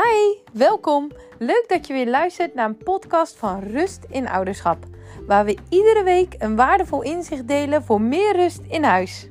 Hi, 0.00 0.42
welkom. 0.52 1.10
Leuk 1.38 1.64
dat 1.68 1.86
je 1.86 1.92
weer 1.92 2.08
luistert 2.08 2.54
naar 2.54 2.68
een 2.68 2.76
podcast 2.76 3.36
van 3.36 3.60
Rust 3.60 4.04
in 4.08 4.28
Ouderschap, 4.28 4.84
waar 5.26 5.44
we 5.44 5.58
iedere 5.68 6.02
week 6.02 6.34
een 6.38 6.56
waardevol 6.56 7.02
inzicht 7.02 7.48
delen 7.48 7.82
voor 7.82 8.00
meer 8.00 8.36
rust 8.36 8.60
in 8.68 8.82
huis. 8.82 9.28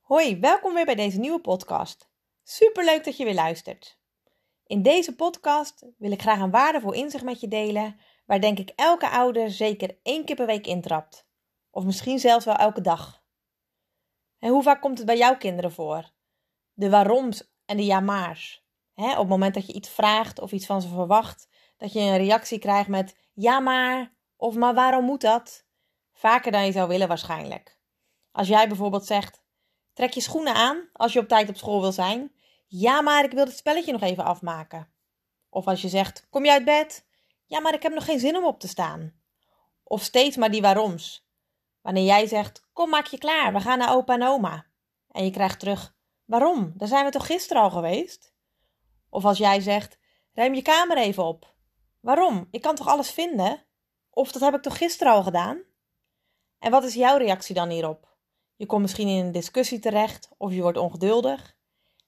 Hoi, 0.00 0.40
welkom 0.40 0.74
weer 0.74 0.84
bij 0.84 0.94
deze 0.94 1.18
nieuwe 1.18 1.40
podcast. 1.40 2.08
Superleuk 2.42 3.04
dat 3.04 3.16
je 3.16 3.24
weer 3.24 3.34
luistert. 3.34 3.98
In 4.66 4.82
deze 4.82 5.14
podcast 5.14 5.86
wil 5.98 6.12
ik 6.12 6.22
graag 6.22 6.40
een 6.40 6.50
waardevol 6.50 6.92
inzicht 6.92 7.24
met 7.24 7.40
je 7.40 7.48
delen, 7.48 8.00
waar 8.24 8.40
denk 8.40 8.58
ik 8.58 8.72
elke 8.76 9.08
ouder 9.08 9.50
zeker 9.50 9.98
één 10.02 10.24
keer 10.24 10.36
per 10.36 10.46
week 10.46 10.66
intrapt. 10.66 11.25
Of 11.76 11.84
misschien 11.84 12.18
zelfs 12.18 12.44
wel 12.44 12.54
elke 12.54 12.80
dag. 12.80 13.22
En 14.38 14.50
hoe 14.50 14.62
vaak 14.62 14.80
komt 14.80 14.98
het 14.98 15.06
bij 15.06 15.16
jouw 15.16 15.36
kinderen 15.36 15.72
voor? 15.72 16.10
De 16.72 16.90
waaroms 16.90 17.54
en 17.64 17.76
de 17.76 17.84
ja-maars. 17.84 18.64
op 18.94 19.16
het 19.16 19.28
moment 19.28 19.54
dat 19.54 19.66
je 19.66 19.72
iets 19.72 19.88
vraagt 19.88 20.40
of 20.40 20.52
iets 20.52 20.66
van 20.66 20.82
ze 20.82 20.88
verwacht, 20.88 21.48
dat 21.76 21.92
je 21.92 22.00
een 22.00 22.16
reactie 22.16 22.58
krijgt 22.58 22.88
met 22.88 23.16
ja 23.32 23.60
maar 23.60 24.12
of 24.36 24.54
maar 24.54 24.74
waarom 24.74 25.04
moet 25.04 25.20
dat? 25.20 25.66
Vaker 26.12 26.52
dan 26.52 26.64
je 26.64 26.72
zou 26.72 26.88
willen 26.88 27.08
waarschijnlijk. 27.08 27.78
Als 28.32 28.48
jij 28.48 28.68
bijvoorbeeld 28.68 29.06
zegt: 29.06 29.42
trek 29.92 30.12
je 30.12 30.20
schoenen 30.20 30.54
aan 30.54 30.88
als 30.92 31.12
je 31.12 31.18
op 31.18 31.28
tijd 31.28 31.48
op 31.48 31.56
school 31.56 31.80
wil 31.80 31.92
zijn. 31.92 32.32
Ja, 32.66 33.00
maar 33.00 33.24
ik 33.24 33.32
wil 33.32 33.44
het 33.44 33.56
spelletje 33.56 33.92
nog 33.92 34.02
even 34.02 34.24
afmaken. 34.24 34.92
Of 35.48 35.66
als 35.66 35.82
je 35.82 35.88
zegt: 35.88 36.26
kom 36.30 36.44
je 36.44 36.50
uit 36.50 36.64
bed? 36.64 37.06
Ja, 37.44 37.60
maar 37.60 37.74
ik 37.74 37.82
heb 37.82 37.92
nog 37.92 38.04
geen 38.04 38.20
zin 38.20 38.36
om 38.36 38.44
op 38.44 38.60
te 38.60 38.68
staan. 38.68 39.20
Of 39.82 40.02
steeds 40.02 40.36
maar 40.36 40.50
die 40.50 40.62
waaroms. 40.62 41.25
Wanneer 41.86 42.04
jij 42.04 42.26
zegt: 42.26 42.68
Kom, 42.72 42.90
maak 42.90 43.06
je 43.06 43.18
klaar, 43.18 43.52
we 43.52 43.60
gaan 43.60 43.78
naar 43.78 43.94
opa 43.94 44.14
en 44.14 44.22
oma. 44.22 44.66
En 45.10 45.24
je 45.24 45.30
krijgt 45.30 45.58
terug: 45.58 45.94
Waarom? 46.24 46.72
Daar 46.76 46.88
zijn 46.88 47.04
we 47.04 47.10
toch 47.10 47.26
gisteren 47.26 47.62
al 47.62 47.70
geweest? 47.70 48.34
Of 49.10 49.24
als 49.24 49.38
jij 49.38 49.60
zegt: 49.60 49.98
Ruim 50.32 50.54
je 50.54 50.62
kamer 50.62 50.96
even 50.96 51.24
op. 51.24 51.54
Waarom? 52.00 52.48
Ik 52.50 52.62
kan 52.62 52.74
toch 52.74 52.88
alles 52.88 53.10
vinden? 53.10 53.64
Of 54.10 54.32
dat 54.32 54.42
heb 54.42 54.54
ik 54.54 54.62
toch 54.62 54.76
gisteren 54.76 55.12
al 55.12 55.22
gedaan? 55.22 55.62
En 56.58 56.70
wat 56.70 56.84
is 56.84 56.94
jouw 56.94 57.16
reactie 57.16 57.54
dan 57.54 57.68
hierop? 57.68 58.16
Je 58.56 58.66
komt 58.66 58.82
misschien 58.82 59.08
in 59.08 59.24
een 59.24 59.32
discussie 59.32 59.78
terecht 59.78 60.30
of 60.36 60.52
je 60.52 60.62
wordt 60.62 60.78
ongeduldig. 60.78 61.56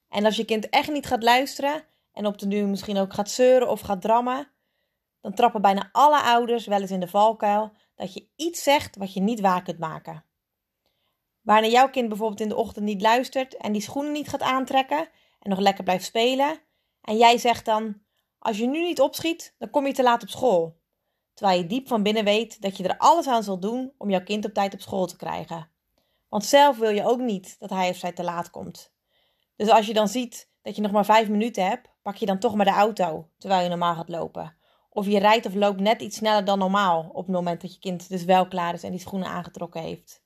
En 0.09 0.25
als 0.25 0.37
je 0.37 0.45
kind 0.45 0.69
echt 0.69 0.91
niet 0.91 1.07
gaat 1.07 1.23
luisteren 1.23 1.85
en 2.13 2.27
op 2.27 2.39
de 2.39 2.49
duur 2.49 2.67
misschien 2.67 2.99
ook 2.99 3.13
gaat 3.13 3.31
zeuren 3.31 3.69
of 3.69 3.81
gaat 3.81 4.01
drammen, 4.01 4.51
dan 5.21 5.35
trappen 5.35 5.63
bijna 5.63 5.89
alle 5.93 6.23
ouders 6.23 6.67
wel 6.67 6.81
eens 6.81 6.91
in 6.91 7.01
de 7.01 7.09
valkuil 7.09 7.73
dat 7.99 8.15
je 8.15 8.29
iets 8.37 8.63
zegt 8.63 8.97
wat 8.97 9.13
je 9.13 9.21
niet 9.21 9.41
waar 9.41 9.63
kunt 9.63 9.79
maken. 9.79 10.25
Wanneer 11.41 11.71
jouw 11.71 11.91
kind 11.91 12.09
bijvoorbeeld 12.09 12.41
in 12.41 12.49
de 12.49 12.57
ochtend 12.57 12.85
niet 12.85 13.03
luistert 13.03 13.57
en 13.57 13.73
die 13.73 13.83
schoenen 13.83 14.13
niet 14.13 14.29
gaat 14.29 14.43
aantrekken 14.43 15.09
en 15.39 15.51
nog 15.51 15.59
lekker 15.59 15.85
blijft 15.85 16.05
spelen, 16.05 16.61
en 17.01 17.17
jij 17.17 17.39
zegt 17.39 17.65
dan: 17.65 18.01
Als 18.39 18.59
je 18.59 18.67
nu 18.67 18.83
niet 18.83 19.01
opschiet, 19.01 19.55
dan 19.59 19.71
kom 19.71 19.87
je 19.87 19.93
te 19.93 20.03
laat 20.03 20.23
op 20.23 20.29
school. 20.29 20.81
Terwijl 21.35 21.59
je 21.59 21.67
diep 21.67 21.89
van 21.89 22.03
binnen 22.03 22.25
weet 22.25 22.63
dat 22.63 22.77
je 22.77 22.89
er 22.89 22.99
alles 22.99 23.27
aan 23.27 23.43
zal 23.43 23.59
doen 23.59 23.93
om 23.99 24.11
jouw 24.11 24.23
kind 24.23 24.45
op 24.45 24.55
tijd 24.55 24.75
op 24.75 24.81
school 24.81 25.07
te 25.07 25.17
krijgen. 25.17 25.71
Want 26.29 26.45
zelf 26.45 26.79
wil 26.79 26.91
je 26.91 27.05
ook 27.05 27.21
niet 27.21 27.57
dat 27.59 27.71
hij 27.71 27.91
of 27.91 27.97
zij 27.97 28.13
te 28.13 28.23
laat 28.23 28.51
komt. 28.51 28.93
Dus 29.57 29.69
als 29.69 29.87
je 29.87 29.93
dan 29.93 30.09
ziet 30.09 30.51
dat 30.63 30.77
je 30.77 30.83
nog 30.83 30.91
maar 30.91 31.05
vijf 31.05 31.29
minuten 31.29 31.67
hebt, 31.67 31.89
pak 32.03 32.17
je 32.17 32.27
dan 32.27 32.39
toch 32.39 32.55
maar 32.55 32.65
de 32.65 32.71
auto 32.71 33.29
terwijl 33.39 33.63
je 33.63 33.69
normaal 33.69 33.95
gaat 33.95 34.09
lopen. 34.09 34.58
Of 34.89 35.07
je 35.07 35.19
rijdt 35.19 35.47
of 35.47 35.55
loopt 35.55 35.81
net 35.81 36.03
iets 36.03 36.17
sneller 36.17 36.45
dan 36.45 36.59
normaal 36.59 37.09
op 37.13 37.27
het 37.27 37.35
moment 37.35 37.61
dat 37.61 37.75
je 37.75 37.81
kind 37.81 38.09
dus 38.09 38.25
wel 38.25 38.49
klaar 38.49 38.75
is 38.75 38.83
en 38.83 38.91
die 38.91 39.01
schoenen 39.01 39.29
aangetrokken 39.29 39.83
heeft. 39.83 40.23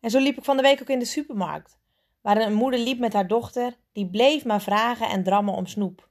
En 0.00 0.10
zo 0.10 0.18
liep 0.18 0.38
ik 0.38 0.44
van 0.44 0.56
de 0.56 0.62
week 0.62 0.80
ook 0.80 0.88
in 0.88 0.98
de 0.98 1.04
supermarkt, 1.04 1.78
waar 2.20 2.36
een 2.36 2.54
moeder 2.54 2.80
liep 2.80 2.98
met 2.98 3.12
haar 3.12 3.26
dochter, 3.26 3.78
die 3.92 4.10
bleef 4.10 4.44
maar 4.44 4.62
vragen 4.62 5.08
en 5.08 5.22
drammen 5.22 5.54
om 5.54 5.66
snoep. 5.66 6.08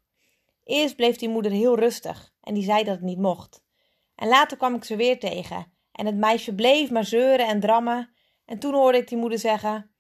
Eerst 0.64 0.96
bleef 0.96 1.16
die 1.16 1.30
moeder 1.30 1.52
heel 1.52 1.80
rustig 1.80 2.34
en 2.42 2.54
die 2.54 2.64
zei 2.64 2.84
dat 2.84 2.96
het 2.96 3.04
niet 3.04 3.20
mocht. 3.20 3.64
En 4.16 4.28
later 4.28 4.58
kwam 4.58 4.76
ik 4.76 4.84
ze 4.84 4.96
weer 4.96 5.20
tegen 5.20 5.72
en 5.92 6.06
het 6.06 6.18
meisje 6.18 6.56
bleef 6.56 6.92
maar 6.92 7.06
zeuren 7.06 7.48
en 7.48 7.60
drammen. 7.60 8.14
En 8.46 8.60
toen 8.60 8.74
hoorde 8.74 8.98
ik 8.98 9.08
die 9.08 9.18
moeder 9.18 9.40
zeggen: 9.40 9.92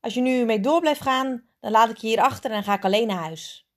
Als 0.00 0.14
je 0.14 0.20
nu 0.20 0.44
mee 0.44 0.60
door 0.60 0.80
blijft 0.80 1.00
gaan, 1.00 1.48
dan 1.60 1.70
laat 1.70 1.90
ik 1.90 1.96
je 1.96 2.06
hier 2.06 2.20
achter 2.20 2.50
en 2.50 2.62
ga 2.64 2.74
ik 2.74 2.84
alleen 2.84 3.06
naar 3.06 3.22
huis. 3.22 3.68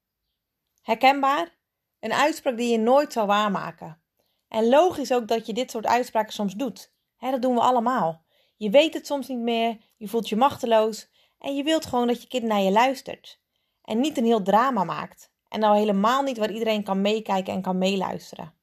Herkenbaar? 0.82 1.59
Een 2.00 2.14
uitspraak 2.14 2.58
die 2.58 2.72
je 2.72 2.80
nooit 2.80 3.14
zou 3.14 3.28
waarmaken. 3.28 4.02
En 4.48 4.70
logisch 4.70 5.12
ook 5.12 5.28
dat 5.28 5.46
je 5.46 5.54
dit 5.54 5.72
soort 5.72 5.86
uitspraken 5.86 6.34
soms 6.34 6.54
doet. 6.54 6.92
dat 7.20 7.42
doen 7.42 7.56
we 7.56 7.62
allemaal. 7.62 8.24
Je 8.58 8.70
weet 8.70 8.94
het 8.94 9.06
soms 9.06 9.28
niet 9.28 9.40
meer, 9.40 9.78
je 9.98 10.08
voelt 10.08 10.30
je 10.30 10.36
machteloos 10.36 11.10
en 11.40 11.56
je 11.56 11.64
wilt 11.64 11.86
gewoon 11.86 12.08
dat 12.08 12.22
je 12.22 12.28
kind 12.28 12.44
naar 12.44 12.62
je 12.62 12.72
luistert. 12.72 13.40
En 13.84 14.00
niet 14.00 14.18
een 14.18 14.26
heel 14.26 14.42
drama 14.42 14.84
maakt. 14.84 15.32
En 15.50 15.60
nou 15.60 15.78
helemaal 15.78 16.22
niet 16.22 16.38
waar 16.38 16.52
iedereen 16.52 16.84
kan 16.84 17.02
meekijken 17.02 17.54
en 17.54 17.62
kan 17.62 17.78
meeluisteren. 17.78 18.54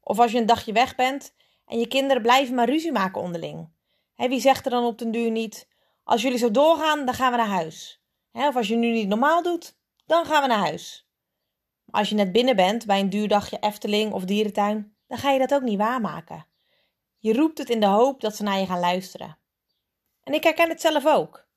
Of 0.00 0.18
als 0.18 0.32
je 0.32 0.38
een 0.38 0.46
dagje 0.46 0.72
weg 0.72 0.94
bent 0.94 1.34
en 1.66 1.78
je 1.78 1.88
kinderen 1.88 2.22
blijven 2.22 2.54
maar 2.54 2.68
ruzie 2.68 2.92
maken 2.92 3.20
onderling. 3.20 3.68
wie 4.16 4.40
zegt 4.40 4.64
er 4.64 4.70
dan 4.70 4.84
op 4.84 4.98
den 4.98 5.10
duur 5.10 5.30
niet: 5.30 5.68
Als 6.04 6.22
jullie 6.22 6.38
zo 6.38 6.50
doorgaan, 6.50 7.04
dan 7.04 7.14
gaan 7.14 7.30
we 7.30 7.36
naar 7.36 7.46
huis. 7.46 8.02
of 8.32 8.56
als 8.56 8.68
je 8.68 8.76
nu 8.76 8.90
niet 8.90 9.08
normaal 9.08 9.42
doet, 9.42 9.76
dan 10.06 10.24
gaan 10.24 10.42
we 10.42 10.48
naar 10.48 10.58
huis. 10.58 11.09
Als 11.90 12.08
je 12.08 12.14
net 12.14 12.32
binnen 12.32 12.56
bent 12.56 12.86
bij 12.86 13.00
een 13.00 13.10
duurdagje 13.10 13.58
Efteling 13.58 14.12
of 14.12 14.24
dierentuin, 14.24 14.96
dan 15.06 15.18
ga 15.18 15.30
je 15.30 15.38
dat 15.38 15.54
ook 15.54 15.62
niet 15.62 15.78
waarmaken. 15.78 16.46
Je 17.18 17.32
roept 17.32 17.58
het 17.58 17.70
in 17.70 17.80
de 17.80 17.86
hoop 17.86 18.20
dat 18.20 18.36
ze 18.36 18.42
naar 18.42 18.58
je 18.58 18.66
gaan 18.66 18.80
luisteren. 18.80 19.38
En 20.22 20.34
ik 20.34 20.44
herken 20.44 20.68
het 20.68 20.80
zelf 20.80 21.06
ook. 21.06 21.48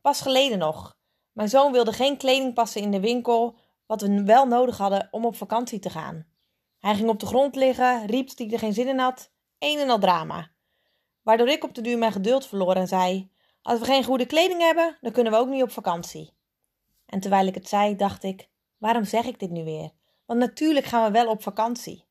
Pas 0.00 0.20
geleden 0.20 0.58
nog. 0.58 0.98
Mijn 1.32 1.48
zoon 1.48 1.72
wilde 1.72 1.92
geen 1.92 2.16
kleding 2.16 2.54
passen 2.54 2.80
in 2.80 2.90
de 2.90 3.00
winkel, 3.00 3.56
wat 3.86 4.00
we 4.00 4.24
wel 4.24 4.46
nodig 4.46 4.78
hadden 4.78 5.08
om 5.10 5.24
op 5.24 5.36
vakantie 5.36 5.78
te 5.78 5.90
gaan. 5.90 6.26
Hij 6.78 6.94
ging 6.94 7.08
op 7.08 7.20
de 7.20 7.26
grond 7.26 7.56
liggen, 7.56 8.06
riep 8.06 8.28
dat 8.28 8.38
hij 8.38 8.50
er 8.50 8.58
geen 8.58 8.72
zin 8.72 8.88
in 8.88 8.98
had, 8.98 9.30
een 9.58 9.78
en 9.78 9.90
al 9.90 9.98
drama. 9.98 10.50
Waardoor 11.22 11.48
ik 11.48 11.64
op 11.64 11.74
de 11.74 11.80
duur 11.80 11.98
mijn 11.98 12.12
geduld 12.12 12.46
verloor 12.46 12.74
en 12.74 12.88
zei: 12.88 13.30
Als 13.62 13.78
we 13.78 13.84
geen 13.84 14.04
goede 14.04 14.26
kleding 14.26 14.60
hebben, 14.60 14.98
dan 15.00 15.12
kunnen 15.12 15.32
we 15.32 15.38
ook 15.38 15.48
niet 15.48 15.62
op 15.62 15.70
vakantie. 15.70 16.32
En 17.06 17.20
terwijl 17.20 17.46
ik 17.46 17.54
het 17.54 17.68
zei, 17.68 17.96
dacht 17.96 18.22
ik: 18.22 18.49
Waarom 18.80 19.04
zeg 19.04 19.24
ik 19.24 19.38
dit 19.38 19.50
nu 19.50 19.64
weer? 19.64 19.90
Want 20.26 20.38
natuurlijk 20.40 20.86
gaan 20.86 21.04
we 21.04 21.10
wel 21.10 21.28
op 21.28 21.42
vakantie. 21.42 22.04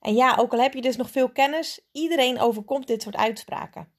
En 0.00 0.14
ja, 0.14 0.36
ook 0.36 0.52
al 0.52 0.60
heb 0.60 0.74
je 0.74 0.80
dus 0.82 0.96
nog 0.96 1.10
veel 1.10 1.30
kennis, 1.30 1.88
iedereen 1.92 2.40
overkomt 2.40 2.86
dit 2.86 3.02
soort 3.02 3.16
uitspraken. 3.16 3.92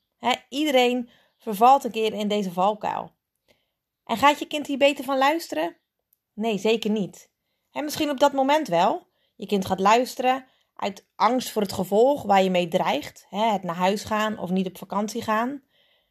iedereen 0.49 1.09
vervalt 1.37 1.83
een 1.83 1.91
keer 1.91 2.13
in 2.13 2.27
deze 2.27 2.51
valkuil. 2.51 3.11
En 4.05 4.17
gaat 4.17 4.39
je 4.39 4.47
kind 4.47 4.67
hier 4.67 4.77
beter 4.77 5.03
van 5.03 5.17
luisteren? 5.17 5.77
Nee, 6.33 6.57
zeker 6.57 6.89
niet. 6.89 7.31
misschien 7.71 8.09
op 8.09 8.19
dat 8.19 8.33
moment 8.33 8.67
wel. 8.67 9.07
Je 9.35 9.45
kind 9.45 9.65
gaat 9.65 9.79
luisteren 9.79 10.45
uit 10.75 11.07
angst 11.15 11.51
voor 11.51 11.61
het 11.61 11.71
gevolg 11.71 12.23
waar 12.23 12.43
je 12.43 12.49
mee 12.49 12.67
dreigt, 12.67 13.25
het 13.29 13.63
naar 13.63 13.75
huis 13.75 14.03
gaan 14.03 14.39
of 14.39 14.49
niet 14.49 14.67
op 14.67 14.77
vakantie 14.77 15.21
gaan. 15.21 15.63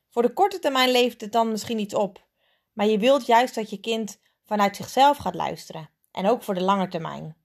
Voor 0.09 0.23
de 0.23 0.33
korte 0.33 0.59
termijn 0.59 0.91
levert 0.91 1.21
het 1.21 1.33
dan 1.33 1.51
misschien 1.51 1.79
iets 1.79 1.95
op, 1.95 2.27
maar 2.73 2.87
je 2.87 2.99
wilt 2.99 3.27
juist 3.27 3.55
dat 3.55 3.71
je 3.71 3.81
kind 3.81 4.21
vanuit 4.51 4.77
zichzelf 4.77 5.17
gaat 5.17 5.35
luisteren. 5.35 5.91
En 6.13 6.27
ook 6.27 6.43
voor 6.43 6.55
de 6.55 6.63
lange 6.63 6.89
termijn. 6.89 7.37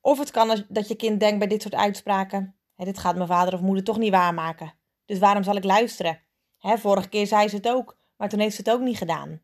Of 0.00 0.18
het 0.18 0.30
kan 0.30 0.64
dat 0.68 0.88
je 0.88 0.94
kind 0.94 1.20
denkt 1.20 1.38
bij 1.38 1.48
dit 1.48 1.62
soort 1.62 1.74
uitspraken: 1.74 2.56
dit 2.76 2.98
gaat 2.98 3.16
mijn 3.16 3.28
vader 3.28 3.54
of 3.54 3.60
moeder 3.60 3.84
toch 3.84 3.98
niet 3.98 4.10
waarmaken. 4.10 4.74
Dus 5.04 5.18
waarom 5.18 5.42
zal 5.42 5.56
ik 5.56 5.64
luisteren? 5.64 6.20
Hè, 6.58 6.78
vorige 6.78 7.08
keer 7.08 7.26
zei 7.26 7.48
ze 7.48 7.56
het 7.56 7.68
ook, 7.68 7.98
maar 8.16 8.28
toen 8.28 8.38
heeft 8.38 8.54
ze 8.54 8.62
het 8.64 8.70
ook 8.70 8.80
niet 8.80 8.96
gedaan. 8.96 9.40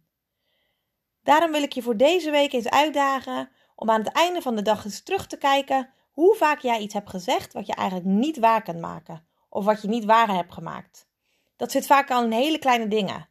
Daarom 1.22 1.52
wil 1.52 1.62
ik 1.62 1.72
je 1.72 1.82
voor 1.82 1.96
deze 1.96 2.30
week 2.30 2.52
eens 2.52 2.68
uitdagen 2.68 3.50
om 3.74 3.90
aan 3.90 4.02
het 4.02 4.12
einde 4.12 4.42
van 4.42 4.56
de 4.56 4.62
dag 4.62 4.84
eens 4.84 5.02
terug 5.02 5.26
te 5.26 5.38
kijken 5.38 5.90
hoe 6.10 6.36
vaak 6.36 6.60
jij 6.60 6.78
iets 6.78 6.94
hebt 6.94 7.10
gezegd 7.10 7.52
wat 7.52 7.66
je 7.66 7.74
eigenlijk 7.74 8.08
niet 8.08 8.38
waar 8.38 8.62
kunt 8.62 8.80
maken, 8.80 9.26
of 9.48 9.64
wat 9.64 9.82
je 9.82 9.88
niet 9.88 10.04
waar 10.04 10.34
hebt 10.34 10.52
gemaakt. 10.52 11.08
Dat 11.56 11.70
zit 11.70 11.86
vaak 11.86 12.10
al 12.10 12.24
in 12.24 12.32
hele 12.32 12.58
kleine 12.58 12.88
dingen. 12.88 13.28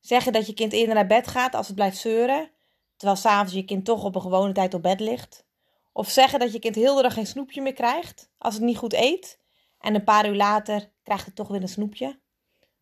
Zeggen 0.00 0.32
dat 0.32 0.46
je 0.46 0.54
kind 0.54 0.72
eerder 0.72 0.94
naar 0.94 1.06
bed 1.06 1.26
gaat 1.26 1.54
als 1.54 1.66
het 1.66 1.76
blijft 1.76 1.98
zeuren, 1.98 2.50
terwijl 2.98 3.18
s'avonds 3.18 3.52
je 3.52 3.64
kind 3.64 3.84
toch 3.84 4.04
op 4.04 4.14
een 4.14 4.20
gewone 4.20 4.52
tijd 4.52 4.74
op 4.74 4.82
bed 4.82 5.00
ligt. 5.00 5.46
Of 5.92 6.08
zeggen 6.08 6.38
dat 6.38 6.52
je 6.52 6.58
kind 6.58 6.74
heel 6.74 6.96
de 6.96 7.02
dag 7.02 7.14
geen 7.14 7.26
snoepje 7.26 7.62
meer 7.62 7.72
krijgt 7.72 8.30
als 8.38 8.54
het 8.54 8.62
niet 8.62 8.78
goed 8.78 8.92
eet. 8.92 9.40
En 9.78 9.94
een 9.94 10.04
paar 10.04 10.28
uur 10.28 10.34
later 10.34 10.92
krijgt 11.02 11.26
het 11.26 11.34
toch 11.34 11.48
weer 11.48 11.62
een 11.62 11.68
snoepje. 11.68 12.20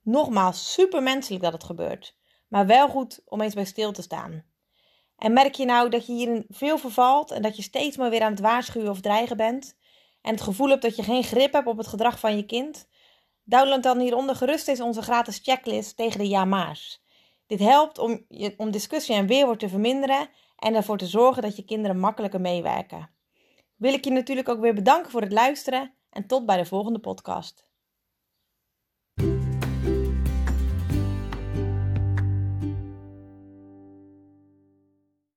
Nogmaals, 0.03 0.73
super 0.73 1.03
menselijk 1.03 1.43
dat 1.43 1.53
het 1.53 1.65
gebeurt. 1.65 2.17
Maar 2.49 2.67
wel 2.67 2.89
goed 2.89 3.23
om 3.25 3.41
eens 3.41 3.55
bij 3.55 3.65
stil 3.65 3.93
te 3.93 4.03
staan. 4.03 4.45
En 5.17 5.33
merk 5.33 5.55
je 5.55 5.65
nou 5.65 5.91
dat 5.91 6.07
je 6.07 6.13
hierin 6.13 6.45
veel 6.49 6.79
vervalt 6.79 7.31
en 7.31 7.43
dat 7.43 7.57
je 7.57 7.63
steeds 7.63 7.97
maar 7.97 8.11
weer 8.11 8.23
aan 8.23 8.31
het 8.31 8.41
waarschuwen 8.41 8.91
of 8.91 9.01
dreigen 9.01 9.37
bent. 9.37 9.77
En 10.23 10.33
het 10.33 10.41
gevoel 10.41 10.69
hebt 10.69 10.83
dat 10.83 10.97
je 10.97 11.03
geen 11.03 11.25
grip 11.25 11.53
hebt 11.53 11.67
op 11.67 11.77
het 11.77 11.87
gedrag 11.87 12.19
van 12.19 12.37
je 12.37 12.47
kind. 12.47 12.89
Download 13.45 13.83
dan 13.83 13.99
hieronder 13.99 14.37
gerust 14.37 14.69
eens 14.69 14.81
onze 14.81 15.03
gratis 15.03 15.41
checklist 15.43 15.97
tegen 15.97 16.19
de 16.19 16.29
ja-maars. 16.29 17.05
Dit 17.47 17.59
helpt 17.59 17.99
om, 17.99 18.25
je, 18.29 18.55
om 18.57 18.71
discussie 18.71 19.15
en 19.15 19.27
weerwoord 19.27 19.59
te 19.59 19.69
verminderen 19.69 20.29
en 20.57 20.75
ervoor 20.75 20.99
te 20.99 21.07
zorgen 21.07 21.43
dat 21.43 21.57
je 21.57 21.65
kinderen 21.65 21.99
makkelijker 21.99 22.41
meewerken. 22.41 23.11
Wil 23.77 23.93
ik 23.93 24.05
je 24.05 24.11
natuurlijk 24.11 24.49
ook 24.49 24.61
weer 24.61 24.75
bedanken 24.75 25.11
voor 25.11 25.21
het 25.21 25.33
luisteren 25.33 25.95
en 26.11 26.27
tot 26.27 26.47
bij 26.47 26.57
de 26.57 26.65
volgende 26.65 26.99
podcast. 26.99 27.66